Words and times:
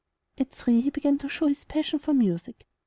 At 0.39 0.49
three, 0.49 0.81
he 0.81 0.89
began 0.89 1.19
to 1.19 1.29
show 1.29 1.45
his 1.45 1.63
passion 1.63 1.99
for 1.99 2.11
music. 2.11 2.65